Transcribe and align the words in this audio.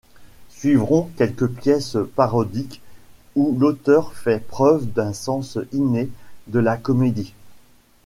Suivront 0.49 1.11
quelques 1.15 1.45
pièces 1.47 1.95
parodiques 2.15 2.81
où 3.35 3.55
l'auteur 3.59 4.13
fait 4.13 4.39
preuve 4.43 4.87
d'un 4.87 5.13
sens 5.13 5.59
inné 5.73 6.09
de 6.47 6.57
la 6.57 6.75
comédie. 6.75 7.35